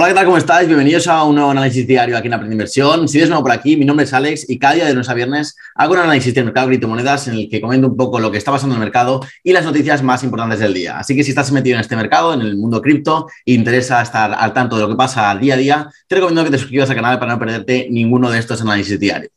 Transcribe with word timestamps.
Hola, 0.00 0.06
¿qué 0.06 0.14
tal? 0.14 0.26
¿Cómo 0.26 0.38
estáis? 0.38 0.68
Bienvenidos 0.68 1.08
a 1.08 1.24
un 1.24 1.34
nuevo 1.34 1.50
análisis 1.50 1.84
diario 1.84 2.16
aquí 2.16 2.28
en 2.28 2.34
Aprende 2.34 2.54
Inversión. 2.54 3.08
Si 3.08 3.18
eres 3.18 3.30
nuevo 3.30 3.42
por 3.42 3.50
aquí, 3.50 3.76
mi 3.76 3.84
nombre 3.84 4.04
es 4.04 4.12
Alex 4.12 4.48
y 4.48 4.56
cada 4.56 4.74
día 4.74 4.84
de 4.84 4.92
lunes 4.92 5.08
a 5.08 5.14
viernes 5.14 5.56
hago 5.74 5.94
un 5.94 5.98
análisis 5.98 6.32
del 6.32 6.44
mercado 6.44 6.68
de 6.68 6.70
criptomonedas 6.70 7.26
en 7.26 7.34
el 7.34 7.48
que 7.50 7.60
comento 7.60 7.88
un 7.88 7.96
poco 7.96 8.20
lo 8.20 8.30
que 8.30 8.38
está 8.38 8.52
pasando 8.52 8.76
en 8.76 8.80
el 8.80 8.86
mercado 8.86 9.20
y 9.42 9.52
las 9.52 9.64
noticias 9.64 10.00
más 10.04 10.22
importantes 10.22 10.60
del 10.60 10.72
día. 10.72 11.00
Así 11.00 11.16
que 11.16 11.24
si 11.24 11.30
estás 11.30 11.50
metido 11.50 11.74
en 11.74 11.80
este 11.80 11.96
mercado, 11.96 12.32
en 12.32 12.42
el 12.42 12.56
mundo 12.56 12.80
cripto, 12.80 13.26
e 13.44 13.54
interesa 13.54 14.00
estar 14.00 14.32
al 14.38 14.52
tanto 14.52 14.76
de 14.76 14.82
lo 14.82 14.88
que 14.88 14.94
pasa 14.94 15.34
día 15.34 15.54
a 15.54 15.56
día, 15.56 15.90
te 16.06 16.14
recomiendo 16.14 16.44
que 16.44 16.50
te 16.52 16.58
suscribas 16.58 16.88
al 16.90 16.94
canal 16.94 17.18
para 17.18 17.32
no 17.32 17.40
perderte 17.40 17.88
ninguno 17.90 18.30
de 18.30 18.38
estos 18.38 18.62
análisis 18.62 19.00
diarios. 19.00 19.32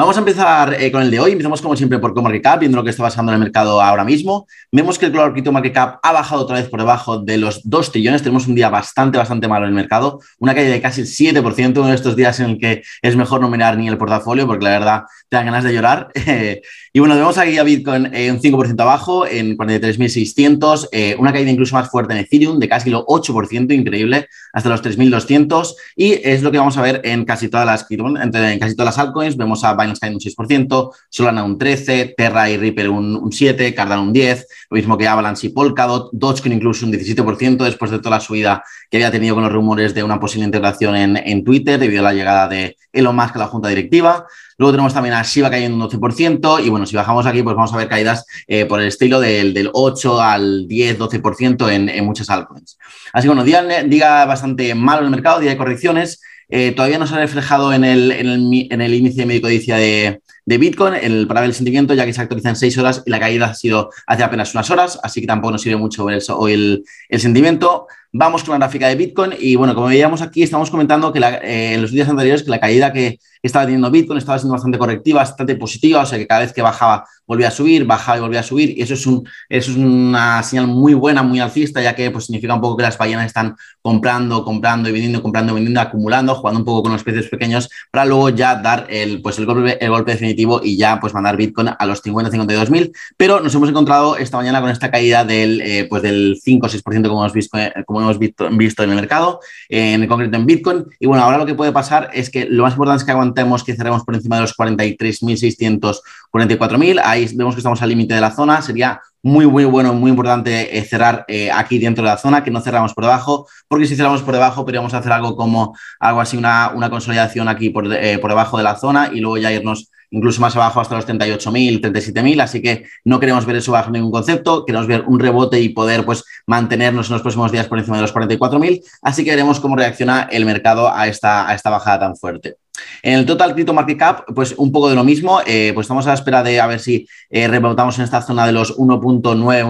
Vamos 0.00 0.16
a 0.16 0.20
empezar 0.20 0.76
eh, 0.80 0.90
con 0.90 1.02
el 1.02 1.10
de 1.10 1.20
hoy. 1.20 1.32
Empezamos 1.32 1.60
como 1.60 1.76
siempre 1.76 1.98
por 1.98 2.14
CoMarket 2.14 2.42
Cap, 2.42 2.60
viendo 2.60 2.78
lo 2.78 2.82
que 2.82 2.88
está 2.88 3.02
pasando 3.02 3.32
en 3.32 3.34
el 3.34 3.40
mercado 3.40 3.82
ahora 3.82 4.02
mismo. 4.02 4.46
Vemos 4.72 4.98
que 4.98 5.04
el 5.04 5.12
Global 5.12 5.34
Crypto 5.34 5.52
Market 5.52 5.74
Cap 5.74 5.98
ha 6.02 6.12
bajado 6.12 6.40
otra 6.40 6.56
vez 6.56 6.70
por 6.70 6.80
debajo 6.80 7.18
de 7.18 7.36
los 7.36 7.60
2 7.68 7.92
trillones. 7.92 8.22
Tenemos 8.22 8.46
un 8.46 8.54
día 8.54 8.70
bastante, 8.70 9.18
bastante 9.18 9.46
malo 9.46 9.66
en 9.66 9.72
el 9.72 9.74
mercado. 9.74 10.20
Una 10.38 10.54
caída 10.54 10.70
de 10.70 10.80
casi 10.80 11.02
el 11.02 11.06
7%, 11.06 11.76
uno 11.76 11.88
de 11.88 11.94
estos 11.94 12.16
días 12.16 12.40
en 12.40 12.48
el 12.48 12.58
que 12.58 12.82
es 13.02 13.14
mejor 13.14 13.42
no 13.42 13.50
mirar 13.50 13.76
ni 13.76 13.88
el 13.88 13.98
portafolio, 13.98 14.46
porque 14.46 14.64
la 14.64 14.70
verdad 14.70 15.02
te 15.28 15.36
dan 15.36 15.44
ganas 15.44 15.64
de 15.64 15.74
llorar. 15.74 16.08
y 16.94 16.98
bueno, 16.98 17.14
vemos 17.14 17.36
aquí 17.36 17.58
a 17.58 17.62
Bitcoin 17.62 18.08
eh, 18.14 18.32
un 18.32 18.40
5% 18.40 18.80
abajo, 18.80 19.26
en 19.26 19.54
43.600. 19.54 20.88
Eh, 20.92 21.14
una 21.18 21.30
caída 21.30 21.50
incluso 21.50 21.76
más 21.76 21.90
fuerte 21.90 22.14
en 22.14 22.20
Ethereum, 22.20 22.58
de 22.58 22.70
casi 22.70 22.88
lo 22.88 23.04
8%, 23.04 23.70
increíble, 23.74 24.28
hasta 24.54 24.70
los 24.70 24.82
3.200. 24.82 25.74
Y 25.94 26.12
es 26.26 26.40
lo 26.40 26.50
que 26.50 26.56
vamos 26.56 26.78
a 26.78 26.80
ver 26.80 27.02
en 27.04 27.26
casi 27.26 27.50
todas 27.50 27.66
las, 27.66 27.86
en 27.90 28.58
casi 28.58 28.74
todas 28.74 28.96
las 28.96 28.98
altcoins. 28.98 29.36
Vemos 29.36 29.62
a 29.62 29.74
Binance 29.74 29.89
Binance 29.98 30.34
un 30.36 30.46
6%, 30.46 30.90
Solana 31.08 31.42
un 31.42 31.58
13%, 31.58 32.14
Terra 32.16 32.50
y 32.50 32.56
Ripple 32.56 32.88
un, 32.88 33.16
un 33.16 33.30
7%, 33.30 33.74
Cardano 33.74 34.02
un 34.02 34.14
10%, 34.14 34.44
lo 34.70 34.76
mismo 34.76 34.98
que 34.98 35.08
Avalanche 35.08 35.48
y 35.48 35.50
Polkadot, 35.50 36.10
Dogecoin 36.12 36.52
incluso 36.52 36.86
un 36.86 36.92
17% 36.92 37.64
después 37.64 37.90
de 37.90 37.98
toda 37.98 38.16
la 38.16 38.20
subida 38.20 38.62
que 38.90 38.98
había 38.98 39.10
tenido 39.10 39.34
con 39.34 39.44
los 39.44 39.52
rumores 39.52 39.94
de 39.94 40.02
una 40.02 40.20
posible 40.20 40.44
integración 40.44 40.96
en, 40.96 41.16
en 41.16 41.44
Twitter 41.44 41.78
debido 41.78 42.00
a 42.00 42.04
la 42.04 42.12
llegada 42.12 42.48
de 42.48 42.76
Elon 42.92 43.14
Musk 43.16 43.36
a 43.36 43.40
la 43.40 43.46
junta 43.46 43.68
directiva. 43.68 44.26
Luego 44.58 44.72
tenemos 44.72 44.92
también 44.92 45.14
a 45.14 45.22
Shiba 45.22 45.50
cayendo 45.50 45.82
un 45.82 45.90
12%. 45.90 46.64
Y 46.64 46.68
bueno, 46.68 46.84
si 46.86 46.96
bajamos 46.96 47.24
aquí, 47.26 47.42
pues 47.42 47.56
vamos 47.56 47.72
a 47.72 47.76
ver 47.76 47.88
caídas 47.88 48.26
eh, 48.46 48.66
por 48.66 48.80
el 48.80 48.88
estilo 48.88 49.20
del, 49.20 49.54
del, 49.54 49.70
8 49.72 50.20
al 50.20 50.68
10, 50.68 50.98
12% 50.98 51.72
en, 51.72 51.88
en 51.88 52.04
muchas 52.04 52.28
altcoins. 52.28 52.78
Así 53.12 53.24
que 53.24 53.28
bueno, 53.28 53.44
día, 53.44 53.62
día 53.84 54.24
bastante 54.26 54.74
malo 54.74 55.02
el 55.04 55.10
mercado, 55.10 55.40
día 55.40 55.50
de 55.50 55.56
correcciones. 55.56 56.20
Eh, 56.50 56.72
todavía 56.72 56.98
no 56.98 57.06
se 57.06 57.14
ha 57.14 57.18
reflejado 57.18 57.72
en 57.72 57.84
el, 57.84 58.10
en 58.12 58.26
el, 58.26 58.68
el 58.82 58.94
índice 58.94 59.20
de 59.20 59.26
médico-codicia 59.26 59.76
de, 59.76 60.20
de 60.44 60.58
Bitcoin, 60.58 60.94
el, 60.94 61.26
para 61.26 61.40
ver 61.40 61.50
el 61.50 61.54
sentimiento, 61.54 61.94
ya 61.94 62.04
que 62.04 62.12
se 62.12 62.20
actualiza 62.20 62.48
en 62.48 62.56
6 62.56 62.78
horas 62.78 63.02
y 63.06 63.10
la 63.10 63.20
caída 63.20 63.46
ha 63.46 63.54
sido 63.54 63.90
hace 64.06 64.22
apenas 64.24 64.52
unas 64.54 64.70
horas, 64.70 64.98
así 65.02 65.20
que 65.20 65.26
tampoco 65.26 65.52
nos 65.52 65.62
sirve 65.62 65.76
mucho 65.76 66.04
ver 66.04 66.18
eso, 66.18 66.38
hoy 66.38 66.52
el, 66.54 66.84
el 67.08 67.20
sentimiento. 67.20 67.86
Vamos 68.12 68.42
con 68.42 68.54
la 68.54 68.58
gráfica 68.66 68.88
de 68.88 68.96
Bitcoin 68.96 69.34
y 69.38 69.54
bueno, 69.54 69.72
como 69.76 69.86
veíamos 69.86 70.20
aquí, 70.20 70.42
estamos 70.42 70.68
comentando 70.70 71.12
que 71.12 71.20
eh, 71.20 71.74
en 71.74 71.82
los 71.82 71.92
días 71.92 72.08
anteriores 72.08 72.42
que 72.42 72.50
la 72.50 72.58
caída 72.58 72.92
que 72.92 73.20
estaba 73.42 73.64
teniendo 73.64 73.90
Bitcoin 73.90 74.18
estaba 74.18 74.38
siendo 74.38 74.52
bastante 74.52 74.78
correctiva, 74.78 75.20
bastante 75.20 75.56
positiva, 75.56 76.02
o 76.02 76.06
sea 76.06 76.18
que 76.18 76.26
cada 76.26 76.40
vez 76.40 76.52
que 76.52 76.62
bajaba 76.62 77.04
volvía 77.30 77.46
a 77.46 77.52
subir, 77.52 77.84
bajaba 77.84 78.18
y 78.18 78.20
volvía 78.22 78.40
a 78.40 78.42
subir 78.42 78.76
y 78.76 78.82
eso 78.82 78.94
es, 78.94 79.06
un, 79.06 79.28
es 79.48 79.68
una 79.68 80.42
señal 80.42 80.66
muy 80.66 80.94
buena, 80.94 81.22
muy 81.22 81.38
alcista, 81.38 81.80
ya 81.80 81.94
que 81.94 82.10
pues, 82.10 82.26
significa 82.26 82.54
un 82.54 82.60
poco 82.60 82.78
que 82.78 82.82
las 82.82 82.98
ballenas 82.98 83.26
están 83.26 83.54
comprando, 83.80 84.44
comprando 84.44 84.88
y 84.88 84.92
vendiendo, 84.92 85.22
comprando 85.22 85.54
vendiendo, 85.54 85.80
acumulando, 85.80 86.34
jugando 86.34 86.58
un 86.58 86.64
poco 86.64 86.82
con 86.82 86.92
los 86.92 87.04
precios 87.04 87.28
pequeños 87.28 87.68
para 87.92 88.04
luego 88.04 88.30
ya 88.30 88.56
dar 88.56 88.88
el, 88.90 89.22
pues, 89.22 89.38
el, 89.38 89.46
golpe, 89.46 89.78
el 89.82 89.90
golpe 89.90 90.10
definitivo 90.10 90.60
y 90.64 90.76
ya 90.76 90.98
pues 90.98 91.14
mandar 91.14 91.36
Bitcoin 91.36 91.70
a 91.78 91.86
los 91.86 92.00
50, 92.00 92.32
52 92.32 92.68
mil, 92.68 92.92
pero 93.16 93.38
nos 93.38 93.54
hemos 93.54 93.68
encontrado 93.68 94.16
esta 94.16 94.36
mañana 94.36 94.60
con 94.60 94.70
esta 94.70 94.90
caída 94.90 95.24
del, 95.24 95.60
eh, 95.60 95.86
pues 95.88 96.02
del 96.02 96.36
5 96.42 96.66
o 96.66 96.68
6% 96.68 97.08
como 97.08 97.22
hemos 97.22 97.32
visto, 97.32 97.58
como 97.86 98.00
hemos 98.00 98.18
visto, 98.18 98.82
en 98.82 98.90
el 98.90 98.96
mercado, 98.96 99.38
en 99.68 100.04
concreto 100.08 100.36
en 100.36 100.46
Bitcoin. 100.46 100.84
Y 100.98 101.06
bueno, 101.06 101.22
ahora 101.22 101.38
lo 101.38 101.46
que 101.46 101.54
puede 101.54 101.70
pasar 101.70 102.10
es 102.12 102.28
que 102.28 102.46
lo 102.46 102.64
más 102.64 102.72
importante 102.72 103.02
es 103.02 103.04
que 103.04 103.12
aguantemos 103.30 103.64
que 103.64 103.74
cerremos 103.74 104.04
por 104.04 104.14
encima 104.14 104.36
de 104.36 104.42
los 104.42 104.54
43.644.000. 104.56 107.00
Ahí 107.04 107.28
vemos 107.34 107.54
que 107.54 107.60
estamos 107.60 107.80
al 107.82 107.88
límite 107.88 108.14
de 108.14 108.20
la 108.20 108.32
zona. 108.32 108.60
Sería 108.62 109.00
muy, 109.22 109.46
muy 109.46 109.64
bueno, 109.64 109.94
muy 109.94 110.10
importante 110.10 110.76
eh, 110.76 110.82
cerrar 110.82 111.24
eh, 111.28 111.50
aquí 111.52 111.78
dentro 111.78 112.02
de 112.04 112.10
la 112.10 112.16
zona, 112.16 112.42
que 112.42 112.50
no 112.50 112.60
cerramos 112.60 112.92
por 112.94 113.04
debajo, 113.04 113.46
porque 113.68 113.86
si 113.86 113.94
cerramos 113.94 114.22
por 114.22 114.34
debajo 114.34 114.64
podríamos 114.64 114.92
hacer 114.94 115.12
algo 115.12 115.36
como 115.36 115.76
algo 115.98 116.20
así, 116.20 116.36
una, 116.36 116.72
una 116.74 116.90
consolidación 116.90 117.48
aquí 117.48 117.70
por, 117.70 117.92
eh, 117.92 118.18
por 118.18 118.30
debajo 118.30 118.56
de 118.56 118.64
la 118.64 118.76
zona 118.76 119.10
y 119.12 119.20
luego 119.20 119.38
ya 119.38 119.52
irnos 119.52 119.90
incluso 120.10 120.40
más 120.40 120.56
abajo 120.56 120.80
hasta 120.80 120.96
los 120.96 121.06
38.000, 121.06 121.80
37.000, 121.80 122.42
así 122.42 122.60
que 122.60 122.84
no 123.04 123.20
queremos 123.20 123.46
ver 123.46 123.56
eso 123.56 123.72
bajo 123.72 123.90
ningún 123.90 124.10
concepto, 124.10 124.64
queremos 124.64 124.88
ver 124.88 125.04
un 125.06 125.20
rebote 125.20 125.60
y 125.60 125.68
poder 125.68 126.04
pues 126.04 126.24
mantenernos 126.46 127.08
en 127.08 127.12
los 127.12 127.22
próximos 127.22 127.52
días 127.52 127.68
por 127.68 127.78
encima 127.78 127.96
de 127.96 128.02
los 128.02 128.14
44.000, 128.14 128.82
así 129.02 129.22
que 129.22 129.30
veremos 129.30 129.60
cómo 129.60 129.76
reacciona 129.76 130.22
el 130.30 130.44
mercado 130.44 130.92
a 130.92 131.06
esta, 131.06 131.48
a 131.48 131.54
esta 131.54 131.70
bajada 131.70 132.00
tan 132.00 132.16
fuerte. 132.16 132.56
En 133.02 133.14
el 133.14 133.26
Total 133.26 133.54
Crypto 133.54 133.72
Market 133.72 133.98
Cap, 133.98 134.24
pues 134.34 134.54
un 134.56 134.70
poco 134.72 134.88
de 134.88 134.94
lo 134.94 135.04
mismo, 135.04 135.40
eh, 135.46 135.72
pues 135.74 135.84
estamos 135.84 136.06
a 136.06 136.10
la 136.10 136.14
espera 136.14 136.42
de 136.42 136.60
a 136.60 136.66
ver 136.66 136.80
si 136.80 137.06
eh, 137.30 137.46
rebotamos 137.48 137.98
en 137.98 138.04
esta 138.04 138.22
zona 138.22 138.46
de 138.46 138.52
los 138.52 138.76
1.9, 138.76 139.64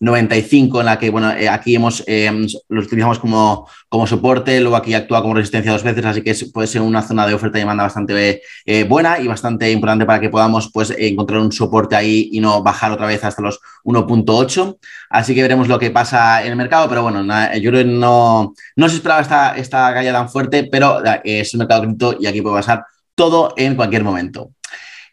1.95, 0.00 0.80
en 0.80 0.86
la 0.86 0.98
que, 0.98 1.10
bueno, 1.10 1.32
eh, 1.32 1.48
aquí 1.48 1.74
hemos, 1.74 2.04
eh, 2.06 2.30
lo 2.68 2.80
utilizamos 2.80 3.18
como, 3.18 3.68
como 3.88 4.06
soporte, 4.06 4.60
luego 4.60 4.76
aquí 4.76 4.94
actúa 4.94 5.22
como 5.22 5.34
resistencia 5.34 5.72
dos 5.72 5.82
veces, 5.82 6.04
así 6.04 6.22
que 6.22 6.34
puede 6.52 6.68
ser 6.68 6.82
una 6.82 7.02
zona 7.02 7.26
de 7.26 7.34
oferta 7.34 7.58
y 7.58 7.62
demanda 7.62 7.82
bastante 7.84 8.42
buena 8.88 9.18
y 9.18 9.26
bastante 9.26 9.70
importante 9.70 10.06
para 10.06 10.20
que 10.20 10.28
podamos 10.28 10.70
pues, 10.72 10.94
encontrar 10.96 11.40
un 11.40 11.52
soporte 11.52 11.96
ahí 11.96 12.28
y 12.32 12.40
no 12.40 12.62
bajar 12.62 12.92
otra 12.92 13.06
vez 13.06 13.24
hasta 13.24 13.42
los 13.42 13.60
1.8. 13.84 14.78
Así 15.10 15.34
que 15.34 15.42
veremos 15.42 15.68
lo 15.68 15.78
que 15.78 15.90
pasa 15.90 16.42
en 16.42 16.50
el 16.50 16.56
mercado, 16.56 16.88
pero 16.88 17.02
bueno, 17.02 17.22
yo 17.54 17.70
creo 17.70 17.84
que 17.84 17.90
no, 17.90 18.54
no 18.76 18.88
se 18.88 18.96
esperaba 18.96 19.22
esta, 19.22 19.56
esta 19.56 19.92
caída 19.94 20.12
tan 20.12 20.28
fuerte, 20.28 20.68
pero 20.70 21.00
es 21.24 21.54
un 21.54 21.58
mercado 21.58 21.82
cripto 21.82 22.16
y 22.18 22.26
aquí 22.26 22.42
puede 22.42 22.56
pasar 22.56 22.84
todo 23.14 23.54
en 23.56 23.74
cualquier 23.74 24.04
momento. 24.04 24.52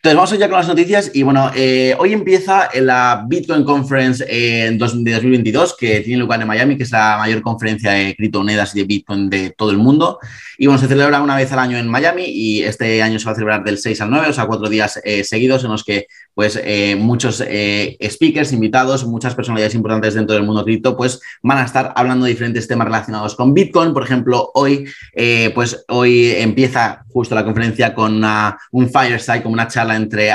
Entonces, 0.05 0.17
vamos 0.17 0.39
ya 0.39 0.49
con 0.49 0.59
las 0.59 0.67
noticias 0.67 1.09
y 1.15 1.23
bueno, 1.23 1.49
eh, 1.55 1.95
hoy 1.97 2.13
empieza 2.13 2.69
la 2.75 3.25
Bitcoin 3.27 3.63
Conference 3.63 4.23
en 4.29 4.77
dos, 4.77 5.03
de 5.03 5.13
2022 5.13 5.75
que 5.75 6.01
tiene 6.01 6.19
lugar 6.19 6.39
en 6.39 6.47
Miami, 6.47 6.77
que 6.77 6.83
es 6.83 6.91
la 6.91 7.17
mayor 7.17 7.41
conferencia 7.41 7.89
de 7.89 8.15
criptomonedas 8.15 8.75
y 8.75 8.81
de 8.81 8.85
Bitcoin 8.85 9.31
de 9.31 9.49
todo 9.57 9.71
el 9.71 9.77
mundo. 9.77 10.19
Y 10.59 10.67
bueno, 10.67 10.79
se 10.79 10.87
celebra 10.87 11.23
una 11.23 11.35
vez 11.35 11.51
al 11.51 11.57
año 11.57 11.79
en 11.79 11.87
Miami 11.87 12.25
y 12.27 12.61
este 12.61 13.01
año 13.01 13.17
se 13.17 13.25
va 13.25 13.31
a 13.31 13.33
celebrar 13.33 13.63
del 13.63 13.79
6 13.79 13.99
al 14.01 14.11
9, 14.11 14.27
o 14.29 14.33
sea, 14.33 14.45
cuatro 14.45 14.69
días 14.69 15.01
eh, 15.03 15.23
seguidos 15.23 15.63
en 15.63 15.71
los 15.71 15.83
que 15.83 16.05
pues 16.35 16.59
eh, 16.61 16.97
muchos 16.97 17.41
eh, 17.47 17.97
speakers, 18.09 18.51
invitados, 18.51 19.05
muchas 19.07 19.33
personalidades 19.33 19.73
importantes 19.73 20.13
dentro 20.13 20.35
del 20.35 20.43
mundo 20.43 20.65
cripto, 20.65 20.95
pues 20.95 21.21
van 21.41 21.59
a 21.59 21.63
estar 21.63 21.93
hablando 21.95 22.25
de 22.25 22.31
diferentes 22.31 22.67
temas 22.67 22.85
relacionados 22.85 23.35
con 23.35 23.53
Bitcoin. 23.53 23.93
Por 23.93 24.03
ejemplo, 24.03 24.51
hoy, 24.53 24.85
eh, 25.13 25.51
pues 25.55 25.85
hoy 25.87 26.31
empieza 26.37 27.05
justo 27.07 27.33
la 27.33 27.45
conferencia 27.45 27.95
con 27.95 28.15
una, 28.15 28.57
un 28.71 28.89
fireside, 28.89 29.41
como 29.41 29.53
una 29.53 29.69
charla 29.69 29.95
entre 29.95 30.29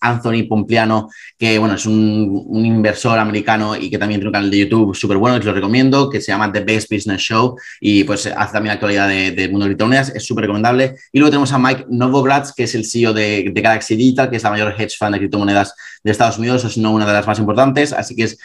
Anthony 0.00 0.46
Pompliano, 0.48 1.08
que 1.36 1.58
bueno, 1.58 1.74
es 1.74 1.84
un, 1.84 2.44
un, 2.46 2.64
inversor 2.64 3.18
americano 3.18 3.74
y 3.74 3.90
que 3.90 3.98
también 3.98 4.20
tiene 4.20 4.28
un 4.28 4.32
canal 4.32 4.50
de 4.50 4.58
YouTube 4.58 4.94
súper 4.94 5.16
bueno, 5.16 5.34
que 5.34 5.40
os 5.40 5.46
lo 5.46 5.52
recomiendo, 5.52 6.08
que 6.08 6.20
se 6.20 6.30
llama 6.30 6.52
The 6.52 6.60
Best 6.60 6.88
Business 6.92 7.20
Show 7.20 7.56
y 7.80 8.04
pues 8.04 8.26
hace 8.26 8.52
también 8.52 8.74
actualidad 8.74 9.08
del 9.08 9.34
de 9.34 9.48
mundo 9.48 9.64
de 9.64 9.70
criptomonedas, 9.70 10.10
es 10.14 10.24
súper 10.24 10.42
recomendable. 10.42 10.94
Y 11.12 11.18
luego 11.18 11.30
tenemos 11.32 11.52
a 11.52 11.58
Mike 11.58 11.86
Novogratz, 11.88 12.52
que 12.54 12.62
es 12.62 12.74
el 12.76 12.84
CEO 12.84 13.12
de, 13.12 13.50
de 13.52 13.60
Galaxy 13.60 13.96
Digital, 13.96 14.30
que 14.30 14.36
es 14.36 14.42
la 14.44 14.50
mayor 14.50 14.72
hedge 14.78 14.96
fund 14.96 15.14
de 15.14 15.18
criptomonedas 15.18 15.39
monedas 15.40 15.74
de 16.04 16.10
Estados 16.10 16.38
Unidos, 16.38 16.76
no 16.78 16.92
una 16.92 17.06
de 17.06 17.12
las 17.12 17.26
más 17.26 17.38
importantes. 17.38 17.92
Así 17.92 18.14
que 18.14 18.24
es 18.24 18.38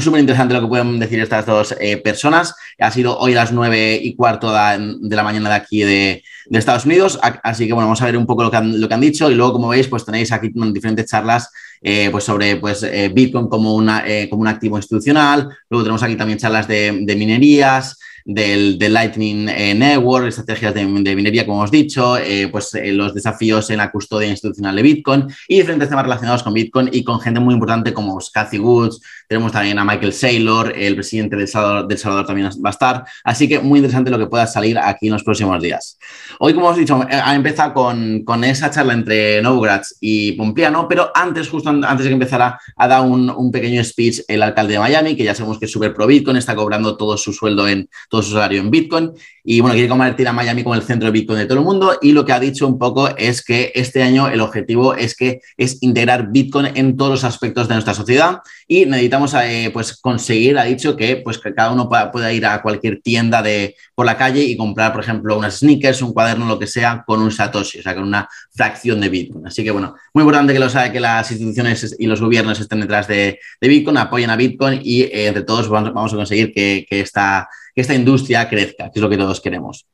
súper 0.00 0.20
interesante 0.20 0.54
lo 0.54 0.62
que 0.62 0.66
pueden 0.66 0.98
decir 0.98 1.20
estas 1.20 1.46
dos 1.46 1.74
eh, 1.80 1.96
personas. 1.98 2.54
Ha 2.78 2.90
sido 2.90 3.18
hoy 3.18 3.34
las 3.34 3.52
nueve 3.52 3.98
y 4.02 4.14
cuarto 4.16 4.50
de 4.50 5.16
la 5.16 5.22
mañana 5.22 5.48
de 5.48 5.54
aquí 5.54 5.82
de, 5.82 6.22
de, 6.46 6.58
Estados 6.58 6.86
Unidos. 6.86 7.18
Así 7.42 7.66
que 7.66 7.72
bueno, 7.72 7.86
vamos 7.86 8.02
a 8.02 8.06
ver 8.06 8.16
un 8.16 8.26
poco 8.26 8.42
lo 8.42 8.50
que 8.50 8.56
han, 8.56 8.80
lo 8.80 8.88
que 8.88 8.94
han 8.94 9.00
dicho 9.00 9.30
y 9.30 9.34
luego, 9.34 9.52
como 9.52 9.68
veis, 9.68 9.86
pues 9.88 10.04
tenéis 10.04 10.32
aquí 10.32 10.50
diferentes 10.72 11.06
charlas 11.06 11.50
eh, 11.80 12.08
pues 12.10 12.24
sobre 12.24 12.56
pues, 12.56 12.82
eh, 12.82 13.10
Bitcoin 13.12 13.48
como, 13.48 13.74
una, 13.74 14.04
eh, 14.06 14.28
como 14.28 14.42
un 14.42 14.48
activo 14.48 14.76
institucional. 14.76 15.48
Luego 15.70 15.84
tenemos 15.84 16.02
aquí 16.02 16.16
también 16.16 16.38
charlas 16.38 16.66
de 16.66 17.14
minerías 17.16 17.98
del, 18.28 18.78
del 18.78 18.92
Lightning 18.92 19.48
eh, 19.48 19.74
Network, 19.74 20.26
estrategias 20.26 20.74
de, 20.74 20.84
minería, 20.84 21.46
como 21.46 21.60
hemos 21.60 21.70
dicho, 21.70 22.18
eh, 22.18 22.48
pues 22.52 22.74
eh, 22.74 22.92
los 22.92 23.14
desafíos 23.14 23.70
en 23.70 23.78
la 23.78 23.90
custodia 23.90 24.28
institucional 24.28 24.76
de 24.76 24.82
Bitcoin 24.82 25.26
y 25.48 25.56
diferentes 25.56 25.88
temas 25.88 26.04
relacionados 26.04 26.42
con 26.42 26.52
Bitcoin 26.52 26.90
y 26.92 27.02
con 27.02 27.20
gente 27.20 27.40
muy 27.40 27.54
importante 27.54 27.94
como 27.94 28.18
Cathy 28.30 28.58
Woods, 28.58 29.00
tenemos 29.26 29.50
también 29.50 29.78
a 29.78 29.84
Michael 29.84 30.12
Saylor, 30.12 30.74
el 30.76 30.94
presidente 30.94 31.36
del 31.36 31.48
Salvador, 31.48 31.88
del 31.88 31.96
Salvador 31.96 32.26
también 32.26 32.50
va 32.62 32.68
a 32.68 32.70
estar, 32.70 33.04
así 33.24 33.48
que 33.48 33.60
muy 33.60 33.78
interesante 33.78 34.10
lo 34.10 34.18
que 34.18 34.26
pueda 34.26 34.46
salir 34.46 34.78
aquí 34.78 35.06
en 35.06 35.14
los 35.14 35.24
próximos 35.24 35.62
días. 35.62 35.98
Hoy, 36.38 36.52
como 36.52 36.66
hemos 36.66 36.78
dicho, 36.78 37.00
ha 37.10 37.34
empezado 37.34 37.72
con, 37.72 38.24
con 38.24 38.44
esa 38.44 38.70
charla 38.70 38.92
entre 38.92 39.40
Novogratz 39.40 39.96
y 40.00 40.32
Pompliano, 40.32 40.86
pero 40.86 41.10
antes, 41.14 41.48
justo 41.48 41.70
antes 41.70 42.04
de 42.04 42.10
que 42.10 42.12
empezara, 42.12 42.60
ha 42.76 42.88
dado 42.88 43.04
un, 43.04 43.30
un 43.30 43.50
pequeño 43.50 43.82
speech 43.82 44.20
el 44.28 44.42
alcalde 44.42 44.74
de 44.74 44.80
Miami, 44.80 45.16
que 45.16 45.24
ya 45.24 45.34
sabemos 45.34 45.58
que 45.58 45.64
es 45.64 45.72
súper 45.72 45.94
pro 45.94 46.06
Bitcoin, 46.06 46.36
está 46.36 46.54
cobrando 46.54 46.94
todo 46.98 47.16
su 47.16 47.32
sueldo 47.32 47.66
en 47.66 47.88
todo 48.10 48.17
todo 48.22 48.44
en 48.50 48.70
Bitcoin 48.70 49.12
y 49.50 49.60
bueno, 49.60 49.72
quiere 49.72 49.88
convertir 49.88 50.28
a 50.28 50.32
Miami 50.34 50.62
como 50.62 50.74
el 50.74 50.82
centro 50.82 51.06
de 51.06 51.12
Bitcoin 51.12 51.38
de 51.38 51.46
todo 51.46 51.58
el 51.58 51.64
mundo 51.64 51.96
y 52.02 52.12
lo 52.12 52.26
que 52.26 52.34
ha 52.34 52.40
dicho 52.40 52.66
un 52.66 52.78
poco 52.78 53.08
es 53.16 53.42
que 53.42 53.72
este 53.74 54.02
año 54.02 54.28
el 54.28 54.42
objetivo 54.42 54.94
es 54.94 55.16
que 55.16 55.40
es 55.56 55.82
integrar 55.82 56.30
Bitcoin 56.30 56.68
en 56.74 56.98
todos 56.98 57.12
los 57.12 57.24
aspectos 57.24 57.66
de 57.66 57.74
nuestra 57.74 57.94
sociedad 57.94 58.40
y 58.66 58.84
necesitamos 58.84 59.32
eh, 59.34 59.70
pues 59.72 59.96
conseguir, 59.96 60.58
ha 60.58 60.64
dicho 60.64 60.96
que 60.96 61.16
pues 61.16 61.38
que 61.38 61.54
cada 61.54 61.72
uno 61.72 61.88
pueda, 61.88 62.30
ir 62.30 62.44
a 62.44 62.60
cualquier 62.60 63.00
tienda 63.00 63.40
de 63.40 63.74
por 63.94 64.04
la 64.04 64.18
calle 64.18 64.42
y 64.42 64.54
comprar, 64.54 64.92
por 64.92 65.02
ejemplo, 65.02 65.38
unas 65.38 65.60
sneakers, 65.60 66.02
un 66.02 66.12
cuaderno, 66.12 66.46
lo 66.46 66.58
que 66.58 66.66
sea, 66.66 67.02
con 67.06 67.22
un 67.22 67.32
Satoshi, 67.32 67.78
o 67.78 67.82
sea, 67.82 67.94
con 67.94 68.04
una 68.04 68.28
fracción 68.50 69.00
de 69.00 69.08
Bitcoin. 69.08 69.46
Así 69.46 69.64
que 69.64 69.70
bueno, 69.70 69.94
muy 70.12 70.22
importante 70.22 70.52
que 70.52 70.58
lo 70.58 70.68
sabe 70.68 70.92
que 70.92 71.00
las 71.00 71.30
instituciones 71.30 71.96
y 71.98 72.06
los 72.06 72.20
gobiernos 72.20 72.60
estén 72.60 72.80
detrás 72.80 73.08
de, 73.08 73.38
Bitcoin, 73.62 73.96
apoyen 73.96 74.28
a 74.28 74.36
Bitcoin 74.36 74.80
y 74.84 75.04
eh, 75.04 75.28
entre 75.28 75.42
todos 75.42 75.70
vamos, 75.70 76.12
a 76.12 76.16
conseguir 76.16 76.52
que, 76.52 76.86
que 76.88 77.00
esta 77.00 77.48
que 77.78 77.82
esta 77.82 77.94
industria 77.94 78.48
crezca, 78.48 78.90
que 78.90 78.98
es 78.98 79.00
lo 79.00 79.08
que 79.08 79.16
todos 79.16 79.40
queremos. 79.40 79.86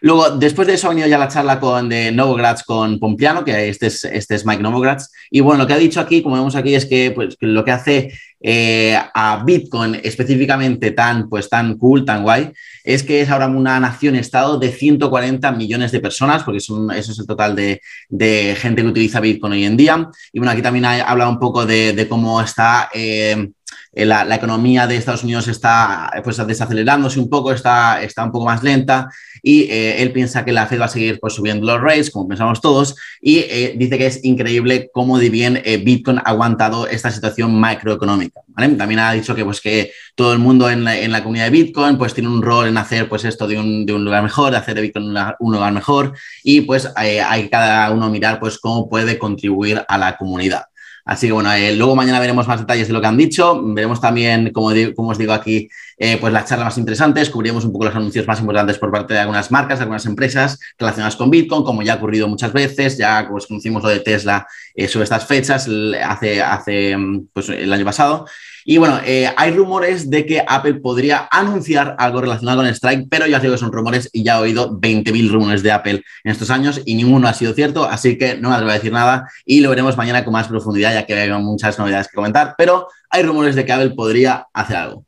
Luego, 0.00 0.30
después 0.30 0.66
de 0.66 0.72
eso 0.72 0.86
ha 0.86 0.90
venido 0.90 1.06
ya 1.06 1.18
la 1.18 1.28
charla 1.28 1.60
con, 1.60 1.86
de 1.86 2.10
Novograds 2.10 2.62
con 2.62 2.98
Pompiano, 2.98 3.44
que 3.44 3.68
este 3.68 3.88
es, 3.88 4.06
este 4.06 4.36
es 4.36 4.46
Mike 4.46 4.62
Novograds. 4.62 5.12
Y 5.30 5.40
bueno, 5.40 5.60
lo 5.60 5.66
que 5.66 5.74
ha 5.74 5.76
dicho 5.76 6.00
aquí, 6.00 6.22
como 6.22 6.36
vemos 6.36 6.56
aquí, 6.56 6.74
es 6.74 6.86
que, 6.86 7.10
pues, 7.10 7.36
lo 7.40 7.62
que 7.62 7.72
hace 7.72 8.10
eh, 8.40 8.98
a 9.12 9.44
Bitcoin 9.44 10.00
específicamente 10.02 10.92
tan, 10.92 11.28
pues, 11.28 11.50
tan 11.50 11.76
cool, 11.76 12.06
tan 12.06 12.22
guay, 12.22 12.52
es 12.82 13.02
que 13.02 13.20
es 13.20 13.28
ahora 13.28 13.48
una 13.48 13.78
nación-estado 13.80 14.58
de 14.58 14.72
140 14.72 15.52
millones 15.52 15.92
de 15.92 16.00
personas, 16.00 16.42
porque 16.42 16.60
son, 16.60 16.90
eso 16.90 17.12
es 17.12 17.18
el 17.18 17.26
total 17.26 17.54
de, 17.54 18.56
gente 18.56 18.80
que 18.80 18.88
utiliza 18.88 19.20
Bitcoin 19.20 19.52
hoy 19.52 19.64
en 19.66 19.76
día. 19.76 20.08
Y 20.32 20.38
bueno, 20.38 20.52
aquí 20.52 20.62
también 20.62 20.86
ha 20.86 21.02
hablado 21.02 21.32
un 21.32 21.38
poco 21.38 21.66
de, 21.66 22.06
cómo 22.08 22.40
está... 22.40 22.88
Eh, 22.94 23.50
eh, 23.96 24.04
la, 24.04 24.34
economía 24.34 24.86
de 24.86 24.96
Estados 24.96 25.24
Unidos 25.24 25.48
está 25.48 26.10
pues, 26.22 26.36
desacelerándose 26.46 27.18
un 27.18 27.30
poco, 27.30 27.50
está, 27.50 28.02
está 28.02 28.24
un 28.24 28.30
poco 28.30 28.44
más 28.44 28.62
lenta 28.62 29.08
y 29.42 29.62
eh, 29.62 30.02
él 30.02 30.12
piensa 30.12 30.44
que 30.44 30.52
la 30.52 30.66
Fed 30.66 30.78
va 30.78 30.84
a 30.84 30.88
seguir 30.88 31.18
pues, 31.18 31.32
subiendo 31.32 31.66
los 31.66 31.80
rates, 31.80 32.10
como 32.10 32.28
pensamos 32.28 32.60
todos, 32.60 32.94
y 33.22 33.38
eh, 33.38 33.74
dice 33.78 33.96
que 33.96 34.06
es 34.06 34.22
increíble 34.22 34.90
cómo 34.92 35.18
de 35.18 35.30
bien 35.30 35.62
Bitcoin 35.82 36.18
ha 36.18 36.30
aguantado 36.30 36.86
esta 36.86 37.10
situación 37.10 37.58
macroeconómica. 37.58 38.42
También 38.54 39.00
ha 39.00 39.12
dicho 39.12 39.34
que, 39.34 39.46
pues, 39.46 39.62
que 39.62 39.92
todo 40.14 40.34
el 40.34 40.40
mundo 40.40 40.68
en 40.68 40.84
la, 40.84 41.22
comunidad 41.22 41.46
de 41.46 41.50
Bitcoin 41.50 41.96
pues, 41.96 42.12
tiene 42.12 42.28
un 42.28 42.42
rol 42.42 42.68
en 42.68 42.76
hacer 42.76 43.08
pues, 43.08 43.24
esto 43.24 43.48
de 43.48 43.58
un, 43.58 43.86
lugar 43.86 44.22
mejor, 44.22 44.50
de 44.50 44.58
hacer 44.58 44.74
de 44.74 44.82
Bitcoin 44.82 45.14
un 45.38 45.52
lugar, 45.54 45.72
mejor 45.72 46.12
y 46.44 46.60
pues 46.60 46.90
hay 46.94 47.48
cada 47.48 47.90
uno 47.92 48.10
mirar 48.10 48.38
pues, 48.40 48.58
cómo 48.58 48.90
puede 48.90 49.18
contribuir 49.18 49.82
a 49.88 49.96
la 49.96 50.18
comunidad. 50.18 50.64
Así 51.06 51.28
que 51.28 51.32
bueno, 51.32 51.52
eh, 51.52 51.72
luego 51.76 51.94
mañana 51.94 52.18
veremos 52.18 52.48
más 52.48 52.58
detalles 52.58 52.88
de 52.88 52.92
lo 52.92 53.00
que 53.00 53.06
han 53.06 53.16
dicho. 53.16 53.62
Veremos 53.62 54.00
también, 54.00 54.50
como, 54.52 54.70
os 54.70 55.18
digo 55.18 55.32
aquí, 55.32 55.68
eh, 55.96 56.18
pues 56.20 56.32
las 56.32 56.48
charlas 56.48 56.66
más 56.66 56.78
interesantes. 56.78 57.30
Cubriremos 57.30 57.64
un 57.64 57.70
poco 57.70 57.84
los 57.84 57.94
anuncios 57.94 58.26
más 58.26 58.40
importantes 58.40 58.76
por 58.76 58.90
parte 58.90 59.14
de 59.14 59.20
algunas 59.20 59.52
marcas, 59.52 59.80
algunas 59.80 60.04
empresas 60.04 60.58
relacionadas 60.76 61.14
con 61.14 61.30
Bitcoin, 61.30 61.62
como 61.62 61.82
ya 61.82 61.92
ha 61.92 61.96
ocurrido 61.96 62.26
muchas 62.26 62.52
veces. 62.52 62.98
Ya 62.98 63.24
pues, 63.30 63.46
conocimos 63.46 63.84
lo 63.84 63.88
de 63.88 64.00
Tesla 64.00 64.48
eh, 64.74 64.88
sobre 64.88 65.04
estas 65.04 65.24
fechas 65.26 65.68
hace, 66.04 66.42
hace 66.42 66.96
pues, 67.32 67.50
el 67.50 67.72
año 67.72 67.84
pasado. 67.84 68.26
Y 68.68 68.78
bueno, 68.78 68.98
hay 69.36 69.52
rumores 69.52 70.10
de 70.10 70.26
que 70.26 70.42
Apple 70.44 70.74
podría 70.74 71.28
anunciar 71.30 71.94
algo 72.00 72.20
relacionado 72.20 72.58
con 72.58 72.66
Strike, 72.66 73.06
pero 73.08 73.28
ya 73.28 73.36
os 73.36 73.42
digo 73.42 73.54
que 73.54 73.60
son 73.60 73.70
rumores 73.70 74.10
y 74.12 74.24
ya 74.24 74.38
he 74.38 74.40
oído 74.40 74.76
20.000 74.80 75.30
rumores 75.30 75.62
de 75.62 75.70
Apple 75.70 76.02
en 76.24 76.32
estos 76.32 76.50
años 76.50 76.80
y 76.84 76.96
ninguno 76.96 77.28
ha 77.28 77.32
sido 77.32 77.54
cierto, 77.54 77.84
así 77.84 78.18
que 78.18 78.36
no 78.38 78.48
me 78.48 78.56
atrevo 78.56 78.72
a 78.72 78.74
decir 78.74 78.90
nada 78.90 79.30
y 79.44 79.60
lo 79.60 79.70
veremos 79.70 79.96
mañana 79.96 80.24
con 80.24 80.32
más 80.32 80.48
profundidad, 80.48 80.95
ya 80.96 81.06
que 81.06 81.14
hay 81.14 81.30
muchas 81.30 81.78
novedades 81.78 82.08
que 82.08 82.16
comentar, 82.16 82.54
pero 82.56 82.88
hay 83.10 83.22
rumores 83.22 83.54
de 83.54 83.64
que 83.64 83.72
Apple 83.72 83.90
podría 83.90 84.46
hacer 84.52 84.76
algo. 84.76 85.04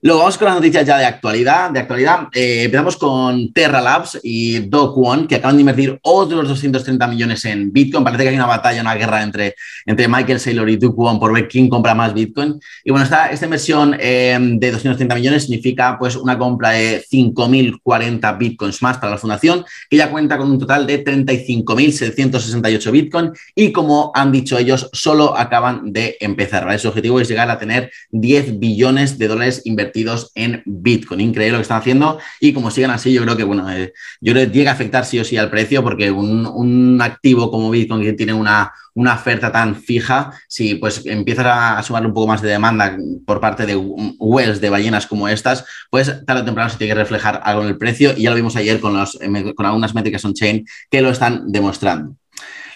Luego 0.00 0.20
vamos 0.20 0.38
con 0.38 0.46
las 0.46 0.54
noticias 0.54 0.86
ya 0.86 0.96
de 0.96 1.06
actualidad. 1.06 1.72
De 1.72 1.80
actualidad 1.80 2.28
eh, 2.32 2.62
empezamos 2.66 2.96
con 2.96 3.52
Terra 3.52 3.80
Labs 3.80 4.20
y 4.22 4.60
Do 4.60 4.94
Kwon, 4.94 5.26
que 5.26 5.34
acaban 5.34 5.56
de 5.56 5.62
invertir 5.62 5.98
otros 6.02 6.46
230 6.46 7.04
millones 7.08 7.44
en 7.44 7.72
Bitcoin. 7.72 8.04
Parece 8.04 8.22
que 8.22 8.28
hay 8.28 8.36
una 8.36 8.46
batalla, 8.46 8.80
una 8.80 8.94
guerra 8.94 9.24
entre, 9.24 9.56
entre 9.86 10.06
Michael 10.06 10.38
Saylor 10.38 10.70
y 10.70 10.76
Do 10.76 10.94
Kwon 10.94 11.18
por 11.18 11.32
ver 11.32 11.48
quién 11.48 11.68
compra 11.68 11.96
más 11.96 12.14
Bitcoin. 12.14 12.60
Y 12.84 12.92
bueno, 12.92 13.02
esta, 13.02 13.32
esta 13.32 13.46
inversión 13.46 13.96
eh, 13.98 14.38
de 14.40 14.70
230 14.70 15.16
millones 15.16 15.42
significa 15.42 15.98
pues 15.98 16.14
una 16.14 16.38
compra 16.38 16.70
de 16.70 17.04
5.040 17.04 18.38
Bitcoins 18.38 18.80
más 18.82 18.98
para 18.98 19.10
la 19.10 19.18
fundación, 19.18 19.64
que 19.90 19.96
ya 19.96 20.12
cuenta 20.12 20.38
con 20.38 20.48
un 20.48 20.60
total 20.60 20.86
de 20.86 21.04
35.768 21.04 22.92
Bitcoin 22.92 23.32
y 23.52 23.72
como 23.72 24.12
han 24.14 24.30
dicho 24.30 24.56
ellos, 24.58 24.88
solo 24.92 25.36
acaban 25.36 25.92
de 25.92 26.16
empezar. 26.20 26.78
Su 26.78 26.86
objetivo 26.86 27.18
es 27.18 27.28
llegar 27.28 27.50
a 27.50 27.58
tener 27.58 27.90
10 28.12 28.60
billones 28.60 29.18
de 29.18 29.26
dólares 29.26 29.62
invertidos 29.64 29.87
en 30.34 30.62
Bitcoin. 30.64 31.20
Increíble 31.20 31.52
lo 31.52 31.58
que 31.58 31.62
están 31.62 31.78
haciendo 31.78 32.18
y 32.40 32.52
como 32.52 32.70
sigan 32.70 32.90
así, 32.90 33.12
yo 33.12 33.22
creo 33.22 33.36
que, 33.36 33.44
bueno, 33.44 33.70
eh, 33.70 33.92
yo 34.20 34.32
creo 34.32 34.46
que 34.46 34.52
llega 34.52 34.70
a 34.70 34.74
afectar 34.74 35.04
sí 35.04 35.18
o 35.18 35.24
sí 35.24 35.36
al 35.36 35.50
precio 35.50 35.82
porque 35.82 36.10
un, 36.10 36.98
activo 37.00 37.50
como 37.50 37.70
Bitcoin 37.70 38.02
que 38.02 38.12
tiene 38.12 38.32
una, 38.32 38.72
una 38.94 39.14
oferta 39.14 39.52
tan 39.52 39.76
fija, 39.76 40.32
si 40.48 40.74
pues 40.74 41.06
empiezas 41.06 41.46
a, 41.46 41.82
sumar 41.82 42.04
un 42.06 42.12
poco 42.12 42.26
más 42.26 42.42
de 42.42 42.48
demanda 42.48 42.96
por 43.24 43.40
parte 43.40 43.66
de 43.66 43.76
wells 43.76 44.60
de 44.60 44.70
ballenas 44.70 45.06
como 45.06 45.28
estas, 45.28 45.64
pues 45.90 46.24
tarde 46.26 46.42
o 46.42 46.44
temprano 46.44 46.70
se 46.70 46.78
tiene 46.78 46.94
que 46.94 47.00
reflejar 47.00 47.40
algo 47.44 47.62
en 47.62 47.68
el 47.68 47.78
precio 47.78 48.12
y 48.16 48.22
ya 48.22 48.30
lo 48.30 48.36
vimos 48.36 48.56
ayer 48.56 48.80
con, 48.80 48.94
los, 48.96 49.18
con 49.54 49.66
algunas 49.66 49.94
métricas 49.94 50.24
on-chain 50.24 50.66
que 50.90 51.02
lo 51.02 51.10
están 51.10 51.50
demostrando. 51.50 52.16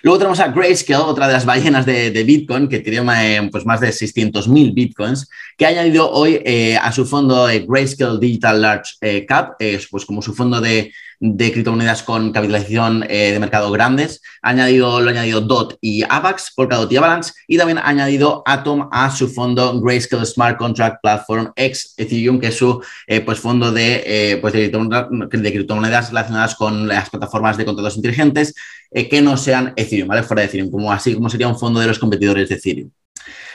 Luego 0.02 0.18
tenemos 0.18 0.40
a 0.40 0.48
Grayscale, 0.48 1.04
otra 1.04 1.28
de 1.28 1.32
las 1.32 1.46
ballenas 1.46 1.86
de, 1.86 2.24
Bitcoin, 2.24 2.68
que 2.68 2.80
tiene 2.80 3.36
eh, 3.36 3.48
pues 3.50 3.64
más 3.64 3.80
de 3.80 3.88
600.000 3.88 4.74
Bitcoins, 4.74 5.28
que 5.56 5.64
ha 5.64 5.68
añadido 5.68 6.10
hoy 6.10 6.40
eh, 6.44 6.76
a 6.76 6.90
su 6.90 7.06
fondo 7.06 7.48
eh, 7.48 7.64
Grayscale 7.68 8.18
Digital 8.18 8.60
Large 8.60 9.26
Cap, 9.26 9.54
pues 9.90 10.04
como 10.04 10.20
su 10.20 10.34
fondo 10.34 10.60
de, 10.60 10.92
de 11.24 11.52
criptomonedas 11.52 12.02
con 12.02 12.32
capitalización 12.32 13.00
de 13.00 13.38
mercado 13.38 13.70
grandes. 13.70 14.20
Ha 14.42 14.50
añadido, 14.50 15.00
lo 15.00 15.08
ha 15.08 15.12
añadido 15.12 15.40
DOT 15.40 15.78
y 15.80 16.02
AVAX, 16.02 16.52
Polkadot 16.54 16.90
y 16.90 16.96
Avalanche, 16.96 17.32
y 17.46 17.56
también 17.56 17.78
ha 17.78 17.86
añadido 17.86 18.42
Atom 18.44 18.88
a 18.90 19.08
su 19.10 19.28
fondo 19.28 19.80
Grayscale 19.80 20.26
Smart 20.26 20.58
Contract 20.58 21.00
Platform 21.00 21.52
X 21.54 21.94
Ethereum, 21.96 22.40
que 22.40 22.48
es 22.48 22.56
su 22.56 22.82
pues 23.24 23.38
fondo 23.38 23.70
de, 23.70 24.38
pues 24.42 24.52
de, 24.52 25.52
criptomonedas 25.52 26.08
relacionadas 26.08 26.56
con 26.56 26.88
las 26.88 27.08
plataformas 27.08 27.56
de 27.56 27.64
contratos 27.64 27.96
inteligentes 27.96 28.54
eh, 28.94 29.08
que 29.08 29.22
no 29.22 29.36
sean 29.36 29.72
Ethereum, 29.76 30.08
¿vale? 30.08 30.22
Fuera 30.22 30.42
de 30.42 30.48
Ethereum, 30.48 30.70
como 30.70 30.92
así 30.92 31.14
como 31.14 31.30
sería 31.30 31.48
un 31.48 31.58
fondo 31.58 31.80
de 31.80 31.86
los 31.86 31.98
competidores 31.98 32.48
de 32.48 32.56
Ethereum. 32.56 32.90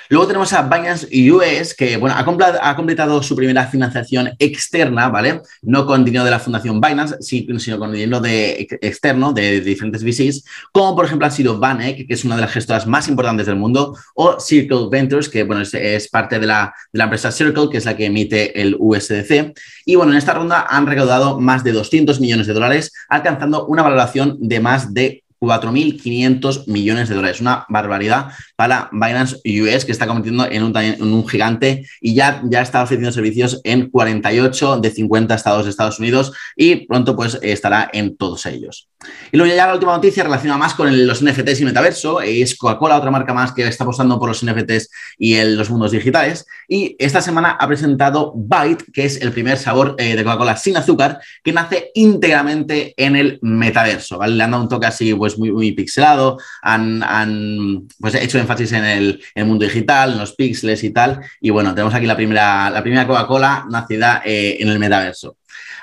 Luego 0.09 0.27
tenemos 0.27 0.53
a 0.53 0.61
Binance 0.61 1.07
US, 1.31 1.73
que 1.73 1.97
bueno, 1.97 2.15
ha, 2.17 2.75
completado 2.75 3.21
su 3.21 3.35
primera 3.35 3.67
financiación 3.67 4.29
externa, 4.39 5.09
¿vale? 5.09 5.41
No 5.61 5.85
con 5.85 6.05
dinero 6.05 6.23
de 6.23 6.31
la 6.31 6.39
fundación 6.39 6.79
Binance, 6.79 7.17
sino 7.21 7.77
con 7.77 7.91
dinero 7.91 8.19
de, 8.19 8.67
externo 8.81 9.33
de, 9.33 9.61
diferentes 9.61 10.03
VCs, 10.03 10.45
como 10.71 10.95
por 10.95 11.05
ejemplo 11.05 11.27
ha 11.27 11.31
sido 11.31 11.59
Vanek, 11.59 12.07
que 12.07 12.13
es 12.13 12.23
una 12.23 12.35
de 12.35 12.41
las 12.41 12.51
gestoras 12.51 12.87
más 12.87 13.07
importantes 13.07 13.47
del 13.47 13.57
mundo, 13.57 13.97
o 14.15 14.39
Circle 14.39 14.87
Ventures, 14.89 15.29
que 15.29 15.43
bueno, 15.43 15.61
es, 15.61 16.09
parte 16.09 16.39
de 16.39 16.47
la, 16.47 16.73
de 16.91 16.97
la, 16.97 17.03
empresa 17.05 17.31
Circle, 17.31 17.69
que 17.69 17.77
es 17.77 17.85
la 17.85 17.97
que 17.97 18.05
emite 18.05 18.61
el 18.61 18.75
USDC. 18.79 19.53
Y 19.85 19.95
bueno, 19.95 20.13
en 20.13 20.17
esta 20.17 20.33
ronda 20.33 20.67
han 20.69 20.85
recaudado 20.85 21.39
más 21.39 21.63
de 21.63 21.73
200 21.73 22.19
millones 22.19 22.47
de 22.47 22.53
dólares, 22.53 22.93
alcanzando 23.09 23.65
una 23.65 23.83
valoración 23.83 24.37
de 24.39 24.59
más 24.59 24.93
de 24.93 25.23
4.500 25.39 26.67
millones 26.67 27.09
de 27.09 27.15
dólares. 27.15 27.41
Una 27.41 27.65
barbaridad 27.69 28.31
para 28.55 28.89
Binance 28.91 29.37
US, 29.61 29.85
que 29.85 29.91
está 29.91 30.07
convirtiendo 30.07 30.45
en 30.49 30.63
un, 30.63 30.75
en 30.75 31.01
un, 31.01 31.27
gigante 31.27 31.87
y 32.01 32.15
ya, 32.15 32.41
ya 32.45 32.61
está 32.61 32.83
ofreciendo 32.83 33.11
servicios 33.11 33.61
en 33.63 33.89
48 33.89 34.79
de 34.79 34.91
50 34.91 35.35
estados 35.35 35.65
de 35.65 35.71
Estados 35.71 35.99
Unidos 35.99 36.33
y 36.55 36.87
pronto 36.87 37.15
pues 37.15 37.37
estará 37.41 37.89
en 37.93 38.17
todos 38.17 38.45
ellos. 38.45 38.89
Y 39.31 39.37
luego 39.37 39.53
ya 39.53 39.67
la 39.67 39.73
última 39.73 39.93
noticia 39.93 40.23
relaciona 40.23 40.57
más 40.57 40.73
con 40.73 41.05
los 41.05 41.23
NFTs 41.23 41.61
y 41.61 41.65
metaverso. 41.65 42.21
Es 42.21 42.55
Coca-Cola, 42.55 42.97
otra 42.97 43.11
marca 43.11 43.33
más 43.33 43.51
que 43.51 43.67
está 43.67 43.83
apostando 43.83 44.19
por 44.19 44.29
los 44.29 44.43
NFTs 44.43 44.89
y 45.17 45.39
los 45.43 45.69
mundos 45.69 45.91
digitales. 45.91 46.45
Y 46.67 46.95
esta 46.97 47.21
semana 47.21 47.57
ha 47.59 47.67
presentado 47.67 48.33
Byte, 48.35 48.85
que 48.91 49.05
es 49.05 49.21
el 49.21 49.31
primer 49.31 49.57
sabor 49.57 49.95
eh, 49.97 50.15
de 50.15 50.23
Coca-Cola 50.23 50.57
sin 50.57 50.77
azúcar, 50.77 51.19
que 51.43 51.53
nace 51.53 51.91
íntegramente 51.93 52.93
en 52.97 53.15
el 53.15 53.39
metaverso. 53.41 54.17
¿vale? 54.17 54.35
Le 54.35 54.43
han 54.43 54.51
dado 54.51 54.63
un 54.63 54.69
toque 54.69 54.87
así 54.87 55.13
pues, 55.13 55.26
muy, 55.37 55.51
muy 55.51 55.71
pixelado, 55.71 56.37
han, 56.61 57.01
han 57.01 57.87
pues, 57.99 58.13
hecho 58.15 58.37
énfasis 58.37 58.71
en 58.73 58.85
el, 58.85 59.19
mundo 59.47 59.65
digital, 59.65 60.11
en 60.11 60.19
los 60.19 60.33
píxeles 60.33 60.83
y 60.83 60.91
tal. 60.91 61.19
Y 61.41 61.49
bueno, 61.49 61.73
tenemos 61.73 61.95
aquí 61.95 62.05
la 62.05 62.15
primera, 62.15 62.69
la 62.69 62.83
primera 62.83 63.07
Coca-Cola 63.07 63.65
nacida 63.69 64.21
eh, 64.23 64.57
en 64.59 64.69
el 64.69 64.77
metaverso. 64.77 65.37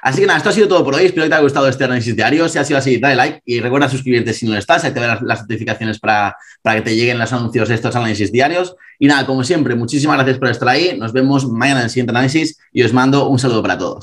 Así 0.04 0.20
que 0.20 0.26
nada, 0.26 0.36
esto 0.36 0.50
ha 0.50 0.52
sido 0.52 0.68
todo 0.68 0.84
por 0.84 0.94
hoy. 0.94 1.06
Espero 1.06 1.24
que 1.24 1.30
te 1.30 1.34
haya 1.34 1.42
gustado 1.42 1.66
este 1.66 1.84
análisis 1.84 2.14
diario. 2.14 2.46
Si 2.46 2.58
ha 2.58 2.64
sido 2.64 2.78
así, 2.78 2.98
dale 2.98 3.16
like 3.16 3.42
y 3.46 3.60
recuerda 3.60 3.88
suscribirte 3.88 4.34
si 4.34 4.44
no 4.44 4.52
lo 4.52 4.58
estás. 4.58 4.84
Activar 4.84 5.08
las, 5.08 5.22
las 5.22 5.40
notificaciones 5.40 5.98
para, 5.98 6.36
para 6.60 6.76
que 6.76 6.82
te 6.82 6.94
lleguen 6.94 7.18
los 7.18 7.32
anuncios 7.32 7.70
de 7.70 7.74
estos 7.74 7.96
análisis 7.96 8.30
diarios. 8.30 8.76
Y 8.98 9.06
nada, 9.06 9.24
como 9.24 9.42
siempre, 9.44 9.74
muchísimas 9.74 10.16
gracias 10.16 10.38
por 10.38 10.48
estar 10.48 10.68
ahí. 10.68 10.96
Nos 10.98 11.14
vemos 11.14 11.48
mañana 11.48 11.80
en 11.80 11.84
el 11.84 11.90
siguiente 11.90 12.10
análisis 12.10 12.58
y 12.70 12.82
os 12.82 12.92
mando 12.92 13.28
un 13.28 13.38
saludo 13.38 13.62
para 13.62 13.78
todos. 13.78 14.02